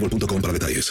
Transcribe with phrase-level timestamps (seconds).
[0.00, 0.90] para detalles.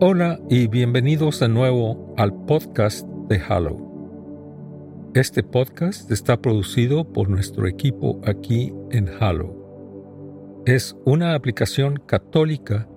[0.00, 5.12] Hola y bienvenidos de nuevo al podcast de Halo.
[5.14, 10.62] Este podcast está producido por nuestro equipo aquí en Halo.
[10.66, 12.88] Es una aplicación católica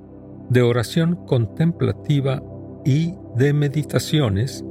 [0.50, 2.42] de oración contemplativa
[2.84, 4.66] y de meditaciones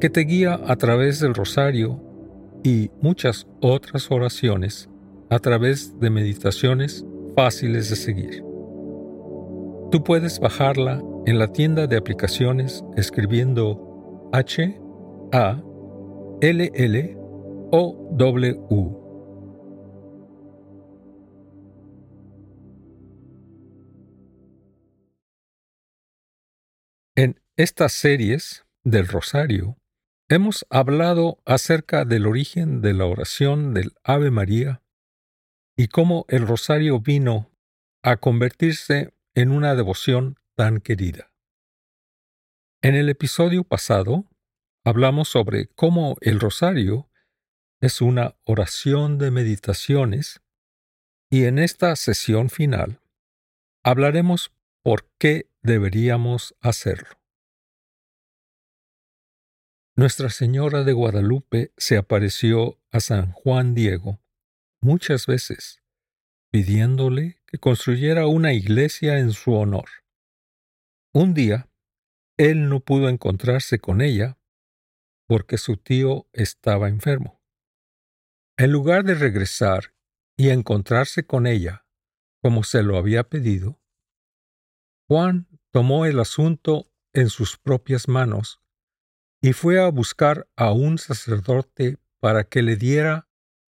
[0.00, 2.00] que te guía a través del rosario
[2.62, 4.88] y muchas otras oraciones
[5.30, 7.04] a través de meditaciones
[7.34, 8.42] fáciles de seguir.
[9.90, 14.80] Tú puedes bajarla en la tienda de aplicaciones escribiendo H
[15.32, 15.62] A
[16.40, 17.16] L L
[17.72, 19.06] O W.
[27.16, 29.78] En estas series del Rosario
[30.28, 34.82] hemos hablado acerca del origen de la oración del Ave María
[35.76, 37.50] y cómo el rosario vino
[38.02, 41.32] a convertirse en una devoción tan querida.
[42.82, 44.24] En el episodio pasado
[44.84, 47.10] hablamos sobre cómo el rosario
[47.80, 50.40] es una oración de meditaciones
[51.28, 53.00] y en esta sesión final
[53.84, 57.20] hablaremos por qué deberíamos hacerlo.
[59.96, 64.20] Nuestra Señora de Guadalupe se apareció a San Juan Diego
[64.86, 65.82] muchas veces,
[66.52, 69.88] pidiéndole que construyera una iglesia en su honor.
[71.12, 71.68] Un día,
[72.36, 74.38] él no pudo encontrarse con ella
[75.26, 77.42] porque su tío estaba enfermo.
[78.56, 79.92] En lugar de regresar
[80.36, 81.84] y encontrarse con ella,
[82.40, 83.80] como se lo había pedido,
[85.08, 88.60] Juan tomó el asunto en sus propias manos
[89.42, 93.25] y fue a buscar a un sacerdote para que le diera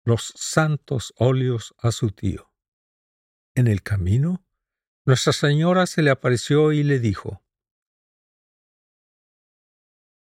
[0.04, 2.52] los santos óleos a su tío.
[3.54, 4.44] En el camino,
[5.04, 7.42] Nuestra Señora se le apareció y le dijo,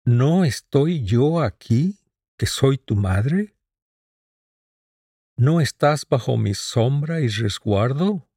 [0.04, 2.00] ¿No estoy yo aquí,
[2.38, 3.56] que soy tu madre?
[5.38, 8.30] ¿No estás bajo mi sombra y resguardo?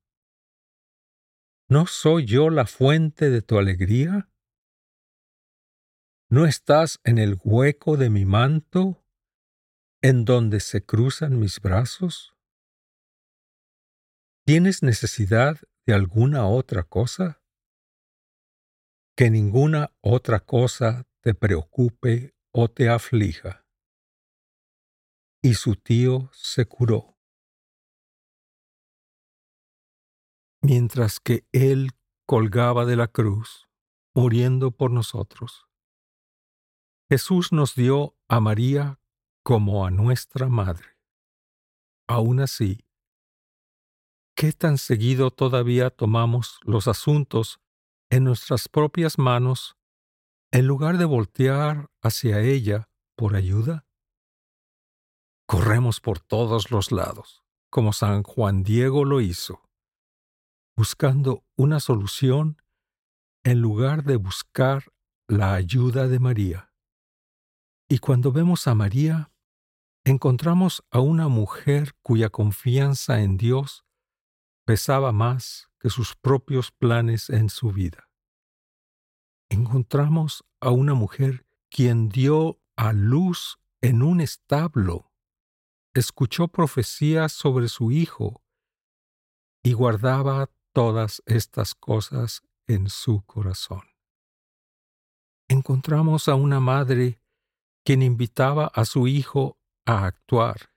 [1.69, 4.31] ¿No soy yo la fuente de tu alegría?
[6.31, 9.03] ¿No estás en el hueco de mi manto?
[10.03, 12.35] En donde se cruzan mis brazos?
[14.45, 17.43] ¿Tienes necesidad de alguna otra cosa?
[19.17, 23.67] Que ninguna otra cosa te preocupe o te aflija.
[25.43, 27.17] Y su tío se curó.
[30.63, 31.91] Mientras que él
[32.27, 33.69] colgaba de la cruz,
[34.15, 35.67] muriendo por nosotros.
[37.09, 38.98] Jesús nos dio a María
[39.49, 40.99] como a nuestra Madre.
[42.07, 42.85] aún así,
[44.37, 47.59] ¿qué tan seguido todavía tomamos los asuntos
[48.11, 49.79] en nuestras propias manos
[50.53, 53.87] en lugar de voltear hacia ella por ayuda?
[55.47, 59.63] Corremos por todos los lados, como San Juan Diego lo hizo,
[60.77, 62.61] buscando una solución
[63.45, 64.93] en lugar de buscar
[65.27, 66.75] la ayuda de María.
[67.89, 69.31] Y cuando vemos a María,
[70.11, 73.85] encontramos a una mujer cuya confianza en Dios
[74.65, 78.09] pesaba más que sus propios planes en su vida.
[79.51, 85.13] Encontramos a una mujer quien dio a luz en un establo,
[85.95, 88.43] escuchó profecías sobre su hijo
[89.63, 93.83] y guardaba todas estas cosas en su corazón.
[95.49, 97.21] Encontramos a una madre
[97.85, 99.58] quien invitaba a su hijo
[99.89, 100.71] a actuar,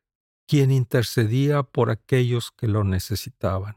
[0.48, 3.76] quien intercedía por aquellos que lo necesitaban.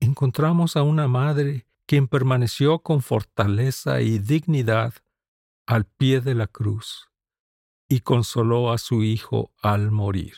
[0.00, 4.94] Encontramos a una madre quien permaneció con fortaleza y dignidad
[5.66, 7.10] al pie de la cruz
[7.90, 10.36] y consoló a su hijo al morir.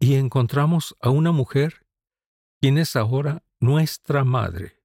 [0.00, 1.86] Y encontramos a una mujer
[2.62, 4.82] quien es ahora nuestra madre.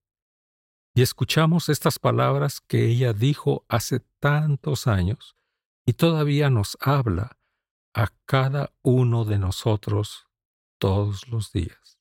[0.93, 5.37] Y escuchamos estas palabras que ella dijo hace tantos años
[5.87, 7.39] y todavía nos habla
[7.95, 10.27] a cada uno de nosotros
[10.79, 11.97] todos los días.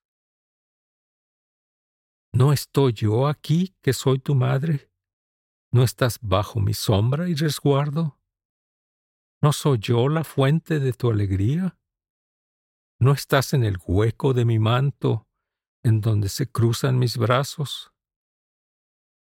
[2.33, 4.91] ¿No estoy yo aquí que soy tu madre?
[5.73, 8.21] ¿No estás bajo mi sombra y resguardo?
[9.41, 11.79] ¿No soy yo la fuente de tu alegría?
[12.99, 15.29] ¿No estás en el hueco de mi manto,
[15.85, 17.93] en donde se cruzan mis brazos?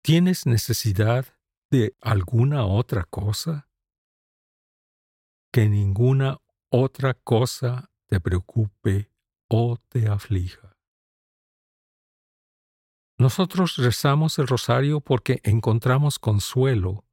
[0.02, 1.24] ¿Tienes necesidad
[1.70, 3.69] de alguna otra cosa?
[5.52, 6.38] Que ninguna
[6.70, 9.10] otra cosa te preocupe
[9.48, 10.76] o te aflija.
[13.18, 17.04] Nosotros rezamos el rosario porque encontramos consuelo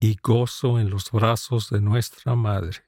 [0.00, 2.84] y gozo en los brazos de nuestra Madre.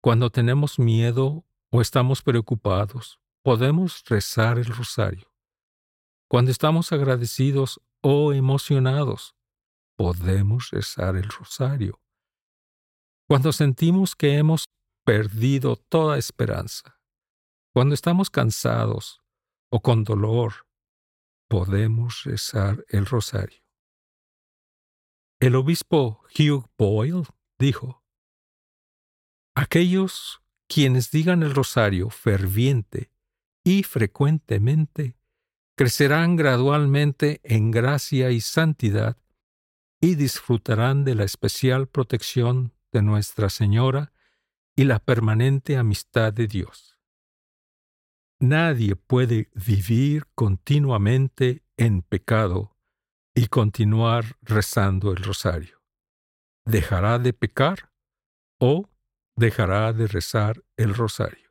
[0.00, 5.30] Cuando tenemos miedo o estamos preocupados, podemos rezar el rosario.
[6.28, 9.34] Cuando estamos agradecidos o emocionados,
[9.96, 12.00] podemos rezar el rosario.
[13.28, 14.64] Cuando sentimos que hemos
[15.04, 16.98] perdido toda esperanza,
[17.74, 19.20] cuando estamos cansados
[19.70, 20.66] o con dolor,
[21.46, 23.62] podemos rezar el rosario.
[25.40, 27.24] El obispo Hugh Boyle
[27.58, 28.02] dijo,
[29.54, 33.10] Aquellos quienes digan el rosario ferviente
[33.62, 35.18] y frecuentemente
[35.76, 39.18] crecerán gradualmente en gracia y santidad
[40.00, 44.12] y disfrutarán de la especial protección de Nuestra Señora
[44.76, 46.98] y la permanente amistad de Dios.
[48.40, 52.76] Nadie puede vivir continuamente en pecado
[53.34, 55.82] y continuar rezando el rosario.
[56.64, 57.90] ¿Dejará de pecar
[58.60, 58.88] o
[59.36, 61.48] dejará de rezar el rosario?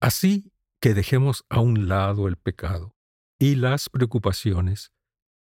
[0.00, 2.94] Así que dejemos a un lado el pecado
[3.38, 4.92] y las preocupaciones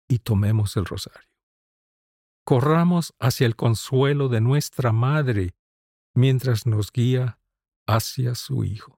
[0.09, 1.36] y tomemos el rosario.
[2.47, 5.55] Corramos hacia el consuelo de nuestra Madre
[6.15, 7.39] mientras nos guía
[7.87, 8.97] hacia su Hijo.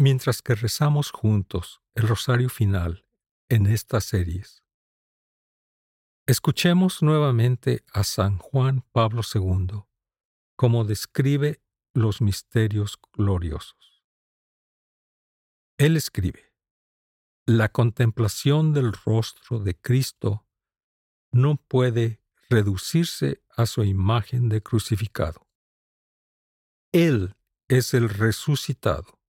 [0.00, 3.04] mientras que rezamos juntos el rosario final
[3.50, 4.64] en estas series.
[6.26, 9.84] Escuchemos nuevamente a San Juan Pablo II
[10.56, 11.60] como describe
[11.92, 14.02] los misterios gloriosos.
[15.76, 16.49] Él escribe,
[17.52, 20.46] La contemplación del rostro de Cristo
[21.32, 25.48] no puede reducirse a su imagen de crucificado.
[26.92, 27.34] Él
[27.68, 29.20] es el resucitado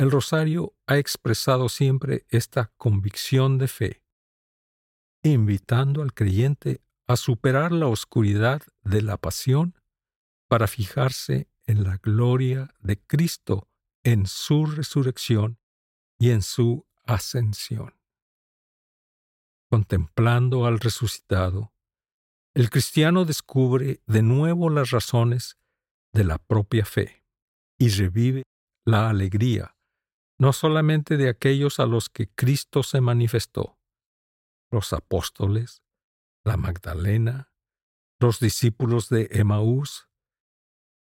[0.00, 4.02] el rosario ha expresado siempre esta convicción de fe,
[5.22, 9.74] invitando al creyente a superar la oscuridad de la pasión
[10.48, 13.68] para fijarse en la gloria de Cristo
[14.02, 15.58] en su resurrección
[16.18, 17.94] y en su ascensión.
[19.70, 21.72] Contemplando al resucitado,
[22.54, 25.58] el cristiano descubre de nuevo las razones
[26.12, 27.24] de la propia fe
[27.78, 28.42] y revive
[28.84, 29.76] la alegría
[30.40, 33.78] no solamente de aquellos a los que Cristo se manifestó,
[34.70, 35.82] los apóstoles,
[36.44, 37.52] la Magdalena,
[38.18, 40.08] los discípulos de Emaús,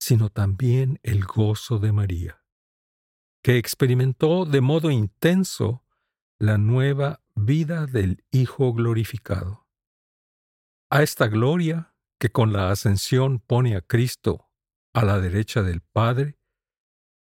[0.00, 2.46] sino también el gozo de María,
[3.42, 5.84] que experimentó de modo intenso
[6.38, 9.66] la nueva vida del Hijo glorificado.
[10.90, 14.48] A esta gloria que con la ascensión pone a Cristo
[14.92, 16.38] a la derecha del Padre,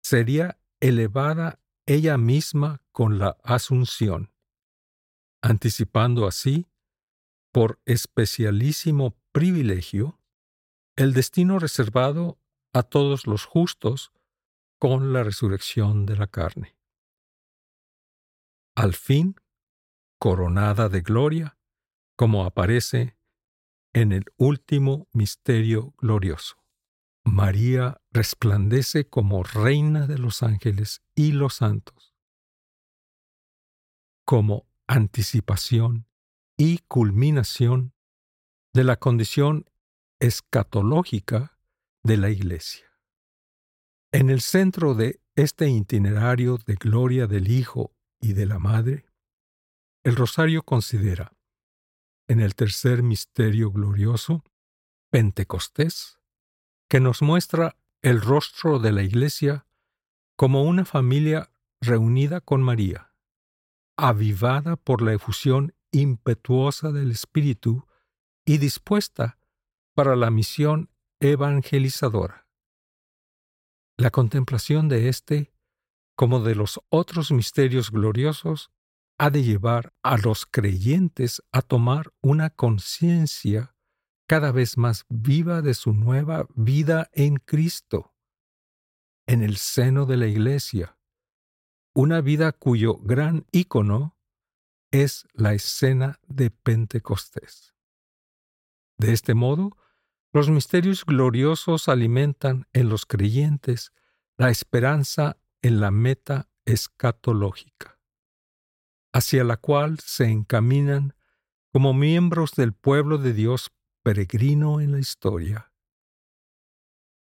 [0.02, 4.32] sería elevada ella misma con la asunción,
[5.42, 6.68] anticipando así,
[7.52, 10.20] por especialísimo privilegio,
[10.96, 12.38] el destino reservado
[12.72, 14.12] a todos los justos
[14.78, 16.75] con la resurrección de la carne.
[18.76, 19.36] Al fin,
[20.20, 21.58] coronada de gloria,
[22.14, 23.16] como aparece
[23.94, 26.56] en el último misterio glorioso.
[27.24, 32.14] María resplandece como reina de los ángeles y los santos,
[34.26, 36.06] como anticipación
[36.58, 37.94] y culminación
[38.74, 39.64] de la condición
[40.20, 41.58] escatológica
[42.02, 42.86] de la Iglesia.
[44.12, 49.06] En el centro de este itinerario de gloria del Hijo y de la Madre,
[50.04, 51.32] el rosario considera,
[52.28, 54.44] en el tercer misterio glorioso,
[55.10, 56.18] Pentecostés,
[56.88, 59.66] que nos muestra el rostro de la Iglesia
[60.36, 63.12] como una familia reunida con María,
[63.96, 67.86] avivada por la efusión impetuosa del Espíritu
[68.44, 69.38] y dispuesta
[69.94, 72.46] para la misión evangelizadora.
[73.96, 75.52] La contemplación de éste,
[76.16, 78.70] como de los otros misterios gloriosos,
[79.18, 83.74] ha de llevar a los creyentes a tomar una conciencia
[84.26, 88.14] cada vez más viva de su nueva vida en Cristo,
[89.26, 90.98] en el seno de la Iglesia,
[91.94, 94.16] una vida cuyo gran ícono
[94.90, 97.74] es la escena de Pentecostés.
[98.98, 99.76] De este modo,
[100.32, 103.92] los misterios gloriosos alimentan en los creyentes
[104.36, 107.98] la esperanza en la meta escatológica,
[109.12, 111.14] hacia la cual se encaminan
[111.72, 113.70] como miembros del pueblo de Dios
[114.02, 115.72] peregrino en la historia.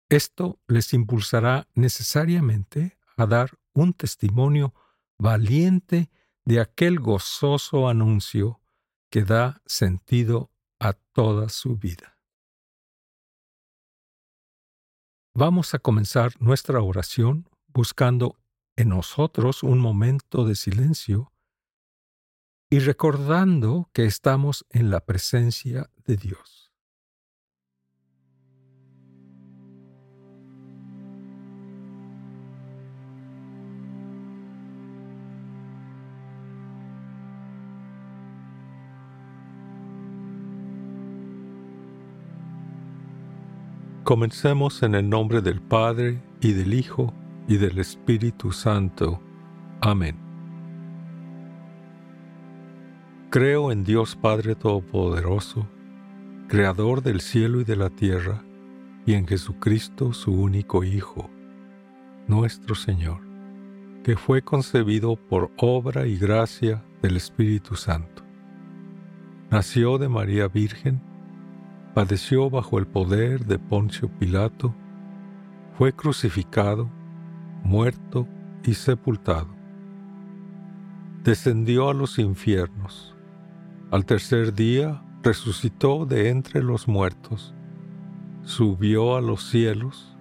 [0.09, 4.75] Esto les impulsará necesariamente a dar un testimonio
[5.19, 6.11] valiente
[6.45, 8.61] de aquel gozoso anuncio
[9.11, 12.19] que da sentido a toda su vida.
[15.35, 18.39] Vamos a comenzar nuestra oración buscando
[18.77, 21.33] en nosotros un momento de silencio
[22.71, 26.73] y recordando que estamos en la presencia de Dios.
[44.05, 47.15] Comencemos en el nombre del Padre, y del Hijo,
[47.49, 49.21] y del Espíritu Santo.
[49.81, 50.17] Amén.
[53.31, 55.67] Creo en Dios Padre Todopoderoso,
[56.49, 58.43] Creador del cielo y de la tierra,
[59.07, 61.31] y en Jesucristo su único Hijo,
[62.27, 63.21] nuestro Señor,
[64.05, 68.23] que fue concebido por obra y gracia del Espíritu Santo.
[69.51, 71.01] Nació de María Virgen,
[71.95, 74.75] padeció bajo el poder de Poncio Pilato,
[75.77, 76.91] fue crucificado,
[77.63, 78.27] muerto
[78.65, 79.49] y sepultado.
[81.25, 83.15] Descendió a los infiernos.
[83.91, 87.55] Al tercer día resucitó de entre los muertos,
[88.43, 90.17] subió a los cielos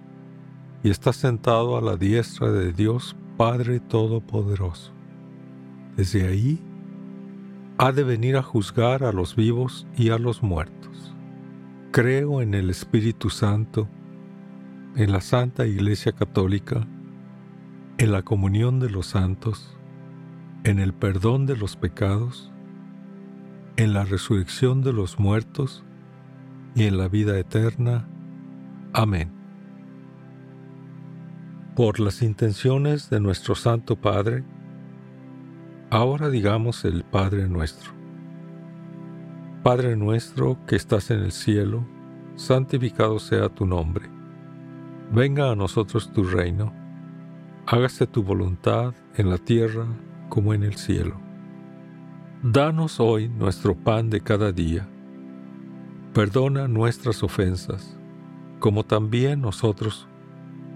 [0.82, 4.92] y está sentado a la diestra de Dios Padre Todopoderoso.
[5.96, 6.60] Desde ahí
[7.78, 11.14] ha de venir a juzgar a los vivos y a los muertos.
[11.90, 13.88] Creo en el Espíritu Santo,
[14.96, 16.86] en la Santa Iglesia Católica,
[18.02, 19.76] en la comunión de los santos,
[20.64, 22.50] en el perdón de los pecados,
[23.76, 25.84] en la resurrección de los muertos
[26.74, 28.08] y en la vida eterna.
[28.92, 29.30] Amén.
[31.76, 34.42] Por las intenciones de nuestro Santo Padre,
[35.88, 37.92] ahora digamos el Padre nuestro.
[39.62, 41.86] Padre nuestro que estás en el cielo,
[42.34, 44.10] santificado sea tu nombre.
[45.12, 46.81] Venga a nosotros tu reino.
[47.66, 49.86] Hágase tu voluntad en la tierra
[50.28, 51.20] como en el cielo.
[52.42, 54.88] Danos hoy nuestro pan de cada día.
[56.12, 57.98] Perdona nuestras ofensas,
[58.58, 60.08] como también nosotros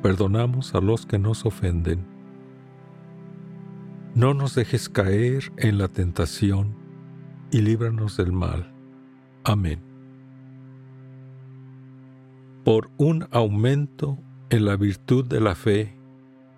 [0.02, 2.06] perdonamos a los que nos ofenden.
[4.14, 6.74] No nos dejes caer en la tentación
[7.50, 8.72] y líbranos del mal
[9.48, 9.78] Amén.
[12.64, 14.18] Por un aumento
[14.50, 15.95] en la virtud de la fe,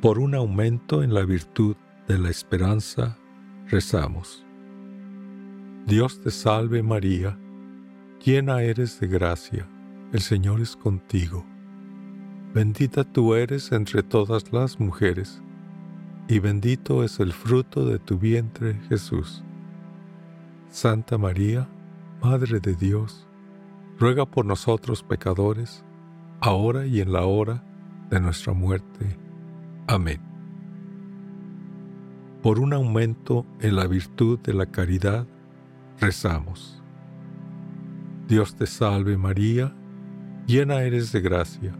[0.00, 1.76] Por un aumento en la virtud
[2.06, 3.18] de la esperanza,
[3.66, 4.44] rezamos.
[5.86, 7.38] Dios te salve María,
[8.24, 9.68] llena eres de gracia
[10.12, 11.44] el Señor es contigo.
[12.54, 15.42] Bendita tú eres entre todas las mujeres,
[16.28, 19.44] y bendito es el fruto de tu vientre, Jesús.
[20.70, 21.68] Santa María,
[22.22, 23.28] Madre de Dios,
[23.98, 25.84] ruega por nosotros pecadores,
[26.40, 27.62] ahora y en la hora
[28.10, 29.16] de nuestra muerte.
[29.90, 30.20] Amén.
[32.42, 35.26] Por un aumento en la virtud de la caridad,
[35.98, 36.82] rezamos.
[38.28, 39.74] Dios te salve María,
[40.46, 41.74] Llena eres de gracia,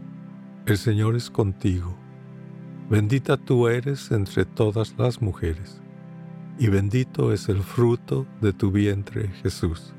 [0.65, 1.95] el Señor es contigo.
[2.89, 5.79] Bendita tú eres entre todas las mujeres,
[6.57, 9.93] y bendito es el fruto de tu vientre, Jesús.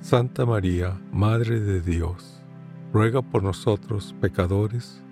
[0.00, 2.42] Santa María, Madre de Dios,
[2.90, 5.02] ruega por nosotros pecadores,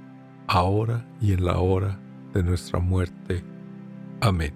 [0.47, 1.99] ahora y en la hora
[2.33, 3.43] de nuestra muerte.
[4.21, 4.55] Amén.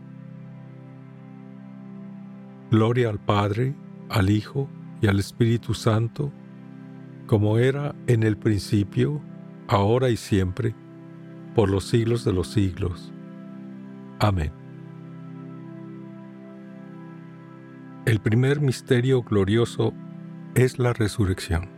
[2.70, 3.74] Gloria al Padre,
[4.10, 4.68] al Hijo
[5.00, 6.32] y al Espíritu Santo,
[7.26, 9.20] como era en el principio,
[9.68, 10.74] ahora y siempre,
[11.54, 13.12] por los siglos de los siglos.
[14.18, 14.52] Amén.
[18.06, 19.92] El primer misterio glorioso
[20.54, 21.77] es la resurrección.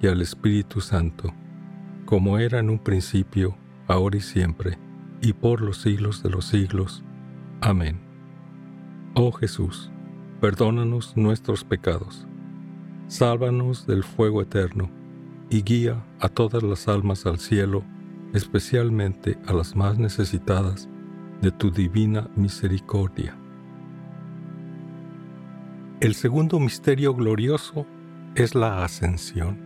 [0.00, 1.32] y al Espíritu Santo,
[2.04, 3.56] como era en un principio,
[3.88, 4.78] ahora y siempre,
[5.20, 7.02] y por los siglos de los siglos.
[7.60, 8.00] Amén.
[9.14, 9.90] Oh Jesús,
[10.40, 12.26] perdónanos nuestros pecados,
[13.08, 14.90] sálvanos del fuego eterno,
[15.48, 17.84] y guía a todas las almas al cielo,
[18.34, 20.88] especialmente a las más necesitadas
[21.40, 23.36] de tu divina misericordia.
[26.00, 27.86] El segundo misterio glorioso
[28.34, 29.65] es la ascensión.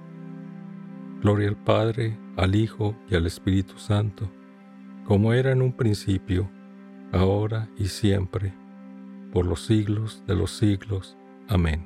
[1.21, 4.27] Gloria al Padre, al Hijo y al Espíritu Santo,
[5.05, 6.49] como era en un principio,
[7.11, 8.55] ahora y siempre,
[9.31, 11.15] por los siglos de los siglos.
[11.47, 11.85] Amén.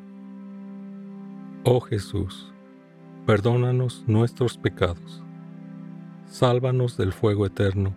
[1.66, 2.54] Oh Jesús,
[3.26, 5.22] perdónanos nuestros pecados,
[6.28, 7.94] sálvanos del fuego eterno,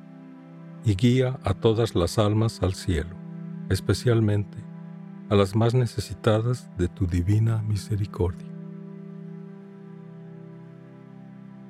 [0.84, 3.14] y guía a todas las almas al cielo,
[3.68, 4.58] especialmente
[5.28, 8.47] a las más necesitadas de tu divina misericordia.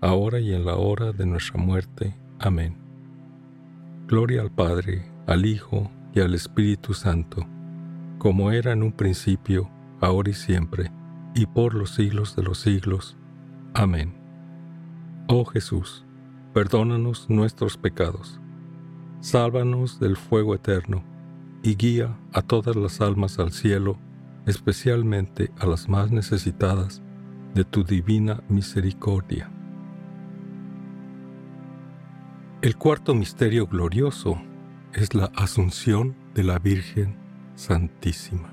[0.00, 2.16] ahora y en la hora de nuestra muerte.
[2.38, 2.76] Amén.
[4.06, 7.46] Gloria al Padre, al Hijo y al Espíritu Santo,
[8.18, 9.68] como era en un principio,
[10.00, 10.92] ahora y siempre,
[11.34, 13.16] y por los siglos de los siglos.
[13.74, 14.14] Amén.
[15.28, 16.04] Oh Jesús,
[16.52, 18.40] perdónanos nuestros pecados,
[19.20, 21.02] sálvanos del fuego eterno
[21.62, 23.98] y guía a todas las almas al cielo,
[24.46, 27.02] especialmente a las más necesitadas
[27.54, 29.50] de tu divina misericordia.
[32.66, 34.42] El cuarto misterio glorioso
[34.92, 37.16] es la asunción de la Virgen
[37.54, 38.52] Santísima.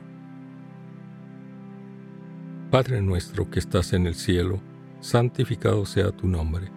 [2.69, 4.61] Padre nuestro que estás en el cielo,
[4.99, 6.71] santificado sea tu nombre.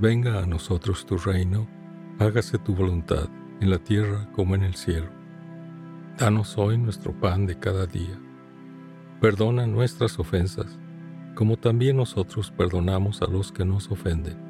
[0.00, 1.68] Venga a nosotros tu reino,
[2.18, 3.28] hágase tu voluntad,
[3.60, 5.10] en la tierra como en el cielo.
[6.18, 8.18] Danos hoy nuestro pan de cada día.
[9.20, 10.76] Perdona nuestras ofensas
[11.36, 14.49] como también nosotros perdonamos a los que nos ofenden.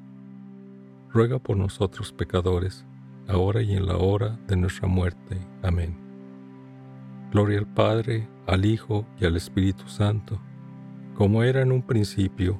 [1.13, 2.85] ruega por nosotros pecadores,
[3.27, 5.37] ahora y en la hora de nuestra muerte.
[5.61, 5.97] Amén.
[7.31, 10.41] Gloria al Padre, al Hijo y al Espíritu Santo,
[11.15, 12.59] como era en un principio,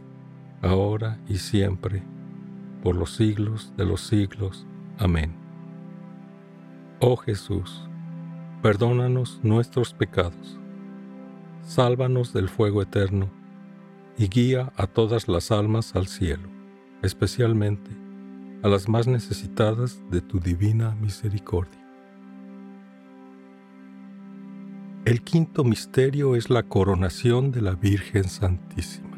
[0.62, 2.04] ahora y siempre,
[2.84, 4.66] por los siglos de los siglos.
[4.98, 5.34] Amén.
[7.00, 7.88] Oh Jesús,
[8.62, 10.62] perdónanos nuestros pecados
[11.64, 13.30] sálvanos del fuego eterno
[14.18, 16.50] y guía a todas las almas al cielo,
[17.02, 17.92] especialmente
[18.64, 21.80] a las más necesitadas de tu divina misericordia.
[25.04, 29.18] El quinto misterio es la coronación de la Virgen Santísima.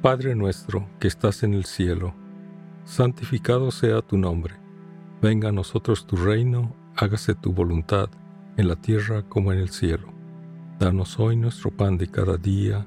[0.00, 2.14] Padre nuestro que estás en el cielo,
[2.84, 4.54] santificado sea tu nombre,
[5.20, 8.08] venga a nosotros tu reino, hágase tu voluntad
[8.56, 10.08] en la tierra como en el cielo.
[10.78, 12.86] Danos hoy nuestro pan de cada día,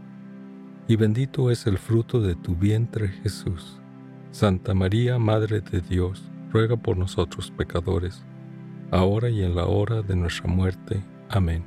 [0.91, 3.79] y bendito es el fruto de tu vientre Jesús.
[4.31, 8.25] Santa María, Madre de Dios, ruega por nosotros pecadores,
[8.91, 11.01] ahora y en la hora de nuestra muerte.
[11.29, 11.63] Amén.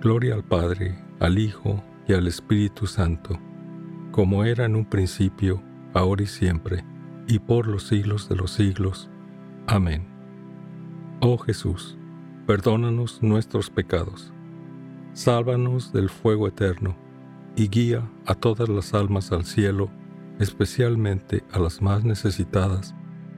[0.00, 3.38] Gloria al Padre, al Hijo, y al Espíritu Santo,
[4.10, 6.84] como era en un principio, ahora y siempre,
[7.28, 9.08] y por los siglos de los siglos.
[9.68, 10.04] Amén.
[11.20, 11.96] Oh Jesús,
[12.44, 14.32] perdónanos nuestros pecados,
[15.12, 17.03] sálvanos del fuego eterno,
[17.56, 19.90] y guía a todas las almas al cielo,
[20.38, 22.94] especialmente a las más necesitadas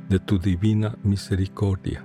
[0.09, 2.05] de tu divina misericordia.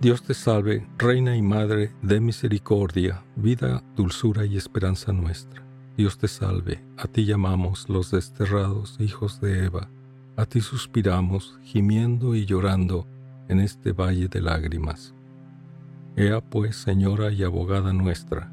[0.00, 5.62] Dios te salve, Reina y Madre de misericordia, vida, dulzura y esperanza nuestra.
[5.96, 9.88] Dios te salve, a ti llamamos los desterrados hijos de Eva,
[10.36, 13.06] a ti suspiramos, gimiendo y llorando
[13.48, 15.14] en este valle de lágrimas.
[16.16, 18.52] Ea pues, Señora y abogada nuestra,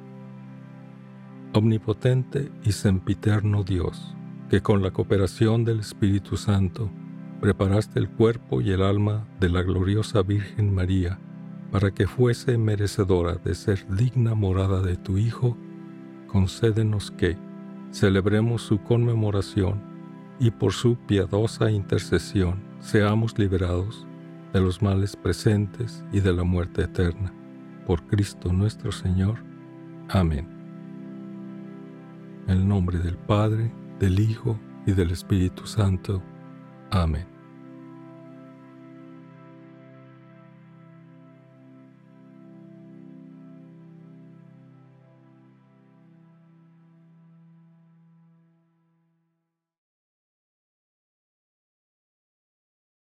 [1.53, 4.15] Omnipotente y sempiterno Dios,
[4.49, 6.89] que con la cooperación del Espíritu Santo
[7.41, 11.19] preparaste el cuerpo y el alma de la gloriosa Virgen María
[11.71, 15.57] para que fuese merecedora de ser digna morada de tu Hijo,
[16.27, 17.37] concédenos que
[17.91, 19.81] celebremos su conmemoración
[20.39, 24.07] y por su piadosa intercesión seamos liberados
[24.53, 27.33] de los males presentes y de la muerte eterna.
[27.85, 29.43] Por Cristo nuestro Señor.
[30.09, 30.50] Amén.
[32.47, 36.21] En el nombre del Padre, del Hijo y del Espíritu Santo.
[36.91, 37.31] Amén.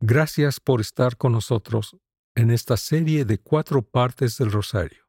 [0.09, 1.97] Gracias por estar con nosotros
[2.37, 5.09] en esta serie de cuatro partes del Rosario.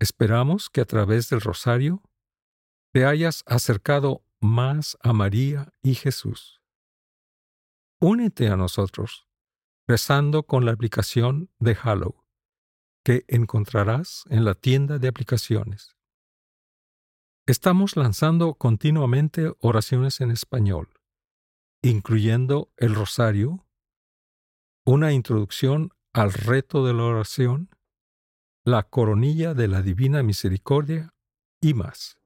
[0.00, 2.02] Esperamos que a través del Rosario
[2.94, 6.62] te hayas acercado más a María y Jesús.
[8.00, 9.26] Únete a nosotros
[9.88, 12.24] rezando con la aplicación de Hallow
[13.04, 15.96] que encontrarás en la tienda de aplicaciones.
[17.46, 20.88] Estamos lanzando continuamente oraciones en español,
[21.82, 23.66] incluyendo el rosario,
[24.86, 27.70] una introducción al reto de la oración,
[28.64, 31.12] la coronilla de la Divina Misericordia
[31.60, 32.20] y más.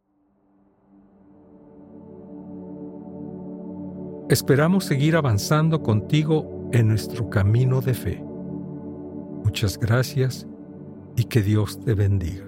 [4.31, 8.23] Esperamos seguir avanzando contigo en nuestro camino de fe.
[9.43, 10.47] Muchas gracias
[11.17, 12.48] y que Dios te bendiga.